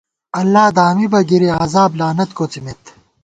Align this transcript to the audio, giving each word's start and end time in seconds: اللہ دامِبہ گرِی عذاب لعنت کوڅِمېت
اللہ 0.39 0.65
دامِبہ 0.77 1.21
گرِی 1.29 1.49
عذاب 1.63 1.91
لعنت 1.99 2.29
کوڅِمېت 2.37 2.83